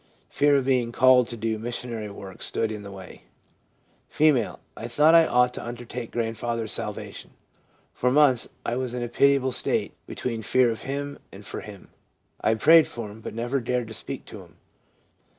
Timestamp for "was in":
8.77-9.03